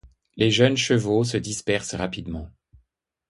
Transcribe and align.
Les 0.35 0.49
jeunes 0.49 0.77
chevaux 0.77 1.23
se 1.23 1.37
dispersent 1.37 1.93
rapidement. 1.93 2.49